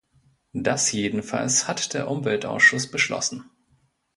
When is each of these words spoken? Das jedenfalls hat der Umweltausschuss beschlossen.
Das 0.55 0.91
jedenfalls 0.93 1.67
hat 1.67 1.93
der 1.93 2.09
Umweltausschuss 2.09 2.89
beschlossen. 2.89 3.51